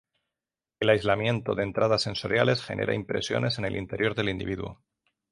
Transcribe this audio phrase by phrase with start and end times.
[0.79, 4.81] El aislamiento de entradas sensoriales genera impresiones en el interior del individuo.